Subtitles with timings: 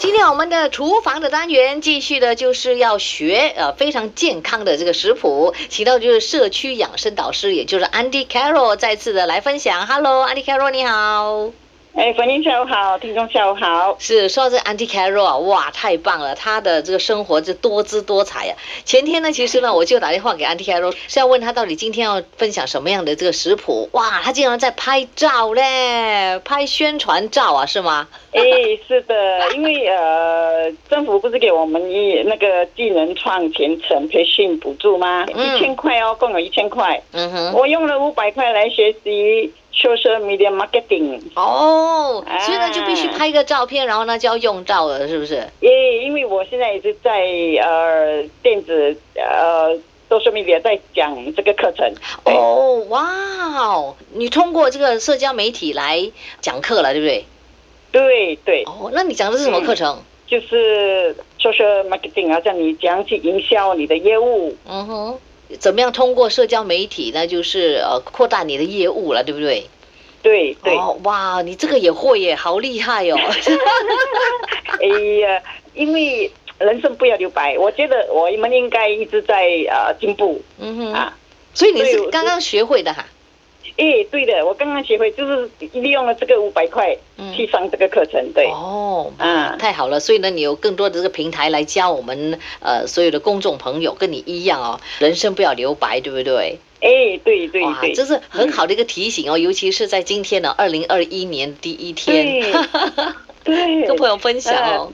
[0.00, 9.86] 今天我们的厨房的单元继续的就是要学呃非常健康的这个食谱，请到就是社区养生导师，也就是 Andy Carroll 再次的来分享。
[9.86, 11.50] Hello，Andy Carroll，你好。
[11.92, 13.96] 哎，粉英下午好，听众下午好。
[13.98, 18.54] 是说到这 Andy Carroll 啊，哇，太棒了，他的这个生活就多姿多彩呀。
[18.84, 23.88] 前天呢，其实呢，我就打电话给 Andy Carroll，是要问他到底今天要分享什么样的这个食谱。
[23.92, 28.08] 哇，他竟然在拍照嘞，拍宣传照啊，是吗？
[28.32, 28.40] 哎，
[28.86, 35.26] 是的，因为呃，政府不是给我们一那个技能创前程培训补助吗？
[35.26, 37.02] 一千块哦，共有一千块。
[37.12, 39.52] 嗯哼，我用了五百块来学习。
[39.72, 45.36] Social media marketing 哦，所以呢就必须拍一个照片，然后呢就要用到了，是不是？
[45.60, 47.22] 耶，因为我现在也是在
[47.62, 49.74] 呃电子呃
[50.08, 51.92] social media 在讲这个课程。
[52.24, 53.08] 哦，哇
[53.56, 57.24] 哦，你通过这个社交媒体来讲课了，对不对？
[57.92, 58.64] 对对。
[58.64, 60.02] 哦，那你讲的是什么课程？
[60.26, 64.54] 就是 social marketing 啊，像你怎样去营销你的业务。
[64.68, 65.18] 嗯哼。
[65.58, 67.26] 怎么样通过社交媒体呢？
[67.26, 69.66] 就是呃扩大你的业务了，对不对？
[70.22, 70.76] 对对。
[70.76, 73.16] 哦哇，你这个也会耶，好厉害哦！
[74.80, 74.86] 哎
[75.20, 75.42] 呀，
[75.74, 80.42] 因为人生不要留白，我觉得我们应该一直在呃进步。
[80.58, 81.16] 嗯哼啊，
[81.54, 83.04] 所以你是刚刚学会的哈。
[83.76, 86.96] 哎，对的，我刚刚学会就是利用了这个五百块
[87.34, 88.46] 去上这个课程，对。
[88.46, 96.58] 哦，啊，太好了，所以呢，你有更多的这个平台来教我们呃所有的公众朋友，跟你一样哦，人生不要留白，对不对？
[96.80, 102.42] 哎，对对对，这是很好的一个提醒哦，尤其是在今天的二零二一年第一天，
[103.44, 104.92] 对， 跟朋友分享哦。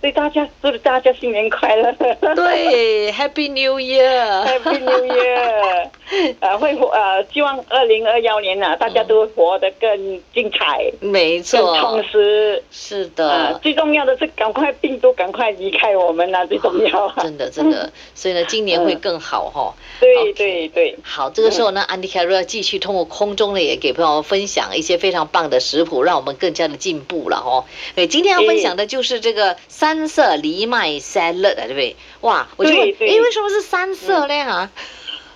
[0.00, 1.92] 对大家祝大家新年快乐！
[2.36, 5.88] 对，Happy New Year！Happy New Year！
[6.40, 12.62] 呃，会活呃，希望二零二幺年呢，大家都活得更精彩，没错，更充实。
[12.70, 17.08] 是的，最重要的是赶快病毒赶快离开我们呐，最重要。
[17.18, 19.74] 真的真的， 所以呢，今年会更好哈。
[20.00, 20.98] 对对对。
[21.02, 27.64] 好，这个时候呢，Andy Carroll 要继续通过空中呢，也给朋友分享一些非常棒的食谱，让我们更加的进步了哈。
[27.94, 30.08] 对，今天要分享的就是这个三。
[30.08, 31.96] 色藜麦 salad 对不对？
[32.22, 34.44] 哇，我觉得，哎，为什么是三色呢？
[34.46, 34.70] 哈，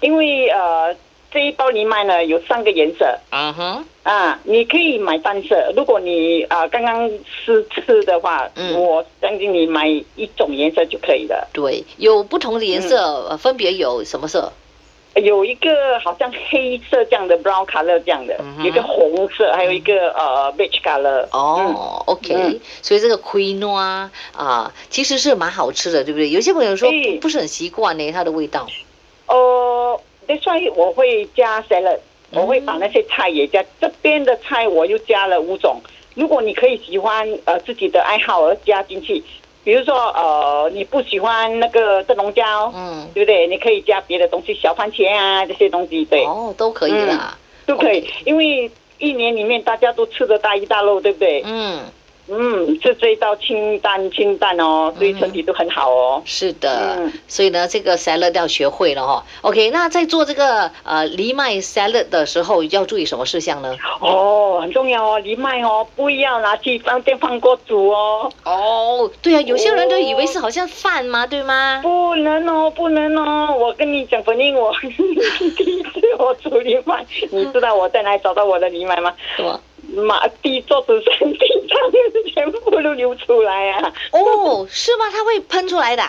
[0.02, 0.94] 因为呃，
[1.30, 3.18] 这一包藜麦呢有三个颜色。
[3.30, 11.48] 啊哼，啊，你可以买单色，如果你啊刚刚试吃的话，我相信你买一种颜色就可以了。
[11.54, 14.52] 对，有不同的颜色，分别有什么色？
[15.14, 21.26] 有一个好像黑色这样的 brown color 这样的，一个红色，还有一个呃 beige color。
[21.32, 26.30] 哦，OK，所以这个 quinoa 啊，其实是蛮好吃的，对不对？
[26.30, 28.66] 有些朋友说不是很习惯呢，它的味道。
[30.22, 31.99] 哦，那所以我会加 salad，
[32.33, 33.65] 我会把那些菜也加。
[33.81, 35.81] 这边的菜我又加了五种，
[36.15, 39.22] 如果你可以喜欢呃自己的爱好而加进去。
[39.65, 43.47] 比如说，呃，你不喜欢那个灯笼椒，嗯，对不对？
[43.47, 48.69] 你可以加别的东西，小番茄啊这些东西，对，哦，都可以啦，都可以，因为
[48.99, 51.43] 一年里面大家都吃的大鱼大肉，对不对？
[51.44, 51.78] 嗯。
[52.28, 56.22] 嗯，是这一道清淡清淡哦，对身体都很好哦。
[56.25, 59.25] 是的，所以呢，这个 salad 要学会了哈。
[59.43, 63.77] OK，那在做这个呃藜麦 salad 的时候，要注意什么事项呢？
[64.00, 68.31] 哦，很重要哦，藜麦哦，不要拿去放电饭锅煮哦。
[68.44, 71.27] 哦，对啊，有些人都以为是好像饭吗？
[71.27, 71.81] 对吗？
[71.83, 74.72] 不能哦，不能哦，我跟你讲，反正我
[75.56, 79.12] 第一次我煮藜麦，你知道我在哪里找到我的藜麦吗？
[79.37, 79.60] 什么？
[79.94, 81.51] 马地桌子上地
[81.91, 83.93] 上 全部都流出来啊！
[84.12, 85.04] 哦，是吗？
[85.12, 86.03] 它会喷出来的。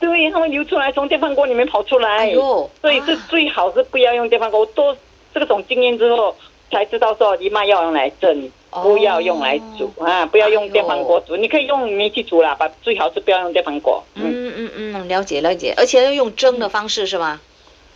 [0.00, 2.18] 对，它会流出来，从电饭锅里面跑出来。
[2.18, 4.66] 哎呦，所以是最好是不要用电饭锅。
[4.66, 4.96] 多
[5.32, 6.34] 这种经验之后，
[6.70, 10.26] 才知道说，姨妈要用来蒸，不要用来煮啊！
[10.26, 14.02] 不要用电饭锅煮，你可以用煤气煮啦，把最好是不要用电饭锅。
[14.14, 17.40] 嗯嗯嗯，了解了解，而且要用蒸的方式是吗？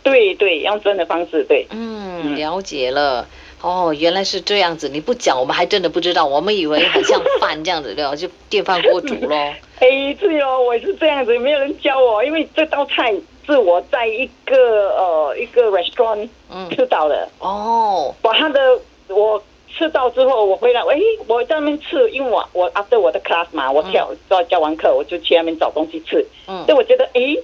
[0.03, 1.67] 对对，用蒸的方式对。
[1.71, 3.27] 嗯，了解了。
[3.61, 6.25] 哦，原来是这样子，你不讲，我们还真的不知道。
[6.25, 8.15] 我们以为很像饭这样子，对吧？
[8.15, 9.35] 就电饭锅煮 咯。
[9.79, 13.13] 哎，对哦，我是这样子，没有人教我，因为这道菜
[13.45, 14.55] 是我在一个
[14.95, 16.29] 呃一个 restaurant
[16.75, 17.27] 吃到的。
[17.39, 19.41] 哦，把它的我
[19.75, 26.23] 吃到之后，我回来，哎，我在那边吃，因为我我 after 我的 class 嘛，我教教教完课，我就去那边找东西吃。
[26.47, 27.35] 嗯，所以我觉得，哎，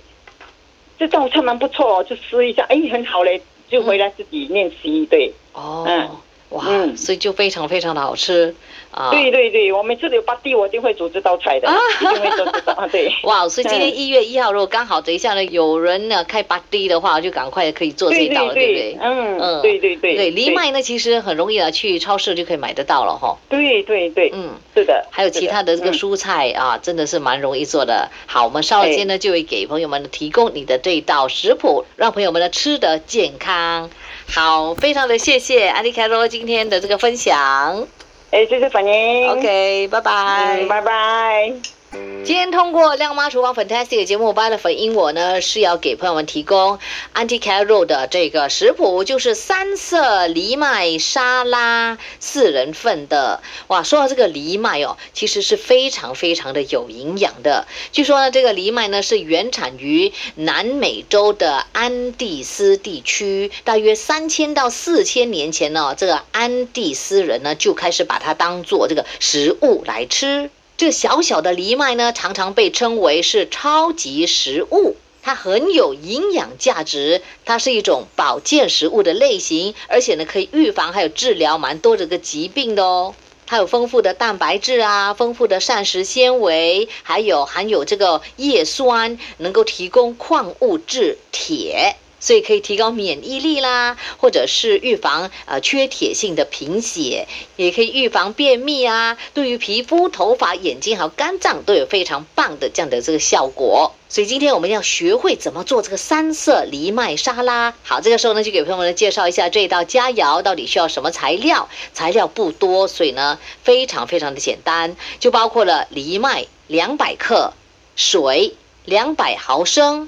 [0.99, 3.41] 这道菜蛮不错哦，就试一下，哎，很好嘞。
[3.73, 6.07] 就回来自己练习，对，哦，嗯，
[6.53, 6.63] 哇，
[6.95, 8.55] 所以就非常非常的好吃
[8.91, 9.09] 啊。
[9.09, 11.67] 对对对，我每次有八地，我一定会煮这道菜的，
[11.99, 12.87] 一定会做这道。
[12.91, 18.97] 对， 哇，所以今天一月一号，如果刚好等一下呢，有人呢开八地的话，就赶快可以做这道了，对不对？
[19.01, 20.15] 嗯嗯，对对对。
[20.15, 23.35] 对，藜麦呢，其实很容易啊，去超市就可以买得到了哈。
[23.49, 25.07] 对对对，嗯，是的。
[25.09, 28.09] 还有其他的这个蔬菜啊，真的是蛮容易做的。
[28.27, 33.89] 好，我们稍后间呢，就会给朋友们提供你的这一道食谱，让朋友们呢吃得健康。
[34.27, 37.87] 好，非常的谢谢安利凯罗今天的这个分享。
[38.31, 39.29] 哎，谢谢反应。
[39.29, 40.65] OK，拜拜。
[40.67, 41.82] 拜拜。
[42.25, 46.79] 今天通过亮妈厨房 Fantastic 节目，巴的粉因我呢是要给朋友们提供
[47.13, 53.43] Anti Carol 的这个食谱，就是三色藜麦沙拉四人份的。
[53.67, 57.67] 哇，说到这个藜麦哦，其实是非常非常的有营养的。
[57.91, 70.49] 据说呢，这个藜麦呢是原产于南美洲的安第斯地区，大约三千到四千年前呢，这个安第斯人呢就开始把它当做这个食物来吃。
[70.75, 83.13] 这小小的藜麦呢，常常被称为是超级食物，它很有营养价值，它是一种保健食物的类型，而且呢可以预防还有治疗蛮多这个疾病的哦。
[83.45, 91.95] 它有丰富的蛋白质啊，丰富的膳食纤维，还有含有这个叶酸，能够提供矿物质铁。
[92.23, 97.27] 所以可以提高免疫力啦，或者是预防呃缺铁性的贫血，
[97.57, 99.17] 也可以预防便秘啊。
[99.33, 103.91] 对于皮肤、头发、眼睛还有肝脏都有非常棒的这样的这个效果。
[104.07, 107.73] 所以今天我们要学会怎么做这个三色藜麦沙拉。
[107.83, 111.67] 好，这个时候呢就给朋友们介绍一下这道佳肴到底需要什么材料。
[111.93, 117.51] 材料不多，所以呢非常非常的简单，就包括了藜麦两百克，
[117.97, 118.53] 水
[118.85, 120.07] 两百毫升。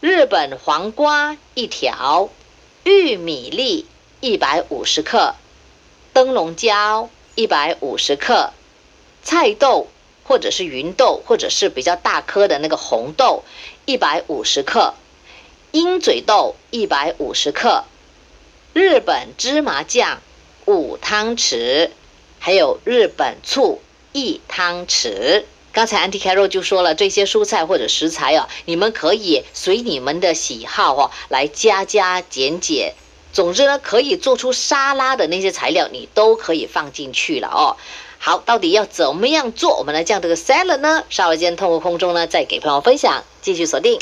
[0.00, 2.30] 日本黄瓜一条，
[2.84, 3.86] 玉米粒
[4.20, 5.34] 一百五十克，
[6.14, 8.54] 灯笼椒一百五十克，
[9.22, 9.88] 菜豆
[10.24, 13.44] 或者是芸豆，或者是比较大颗的那个红豆
[13.84, 14.94] 一百五十克，
[15.70, 17.84] 鹰嘴豆一百五十克，
[18.72, 20.22] 日本芝麻酱
[20.64, 21.90] 五汤匙，
[22.38, 23.82] 还有日本醋
[24.12, 25.44] 一汤匙。
[25.72, 32.94] 刚才 Anti Carol 就说了，这些蔬菜或者食材啊，你们可以随你们的喜好哦来加加减减。
[33.32, 37.76] 总之呢，可以做出沙拉的那些材料，你都可以放进去了哦。
[38.18, 41.04] 好，到底要怎么样做我们来酱这个 salad 呢？
[41.08, 44.00] 稍后间透过空中呢再给朋友分享，继续锁定。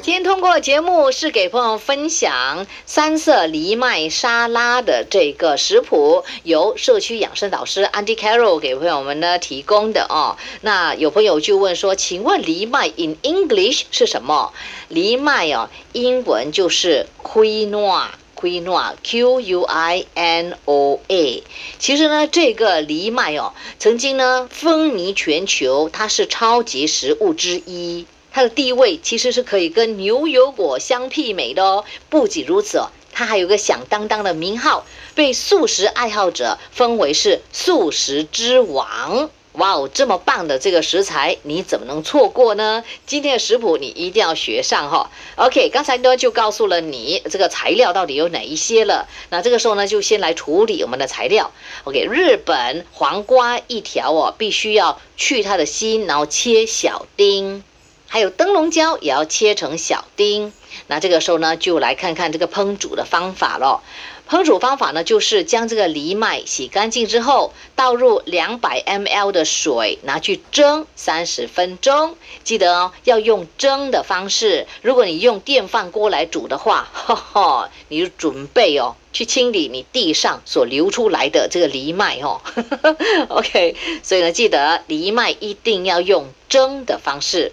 [0.00, 10.36] 今天通过节目是给朋友分享三色藜麦沙拉的这个食谱，由社区养生导师 Andy Carroll 给朋友们呢提供的哦。
[10.60, 14.52] 那有朋友就问说，请问藜麦 in English 是什么？
[14.88, 21.42] 藜麦哦，英文就是 quinoa，quinoa，Q U I N O A。
[21.78, 28.06] 其实呢，这个藜麦哦，曾经呢风靡全球，它是超级食物之一。
[28.32, 31.84] 它的地位其实是可以跟牛油果相媲美的哦。
[32.08, 39.30] 不仅如此哦，它还有个响当当的名号，被素食爱好者封为是素食之王。
[39.52, 42.84] 哇哦，这么棒的这个食材，你怎么能错过呢？
[43.06, 45.10] 今天的食谱你一定要学上哈。
[45.34, 49.08] OK，刚才呢就告诉了你这个材料到底有哪一些了。
[49.30, 51.50] 那这个时候呢，就先来处理我们的材料。
[51.84, 57.64] OK，日本黄瓜一条哦，必须要去它的心，然后切小丁。
[58.08, 60.52] 还有灯笼椒也要切成小丁，
[60.86, 63.82] 那这个时候呢，就来看看这个烹煮的方法了。
[64.28, 72.16] 烹煮方法呢，就是将这个藜麦洗干净之后，倒入两百 mL 的水，拿去蒸三十分钟。
[72.44, 74.66] 记得哦，要用蒸的方式。
[74.82, 82.40] 如果你用电饭锅来煮的话，哈哈，你就准备哦，去清理你地上所流出来的这个藜麦哦。
[83.28, 87.52] OK，所以呢，记得藜麦一定要用蒸的方式。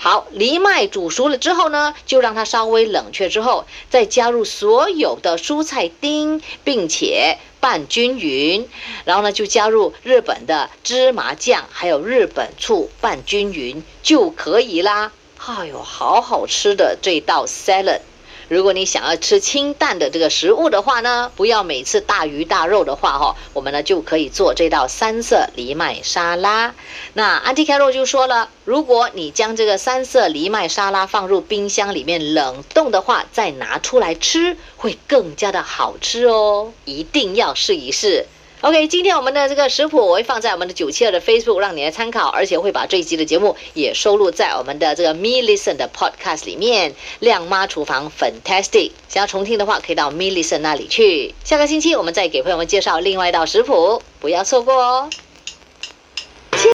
[0.00, 8.68] 好，藜麦煮熟了之后呢，就让它稍微冷却之后，再加入所有的蔬菜丁，并且拌均匀。
[9.04, 15.10] 然后呢，就加入日本的芝麻酱，还有日本醋，拌均匀就可以啦。
[15.44, 18.00] 哎呦，好好吃的这道 salad。
[18.48, 26.74] 如果你想要吃清淡的这个食物的话呢，不要每次大鱼大肉的话哈，我们呢就可以做这道三色藜麦沙拉。
[27.12, 38.24] 那安迪凯洛就说了，如果你将这个三色藜麦沙拉放入冰箱里面冷冻的话，再拿出来吃会更加的好吃哦，一定要试一试。
[38.60, 46.96] OK，今天我们的这个食谱我会放在我们的九七二的 Facebook 让你来参考，而且会把这一集的节目也收录在我们的这个 Me Listen 的 Podcast 里面。
[47.20, 51.36] 亮妈厨房 Fantastic，想要重听的话，可以到 Me Listen 那里去。
[51.44, 55.08] 下个星期我们再给朋友们介绍另外一道食谱，不要错过哦。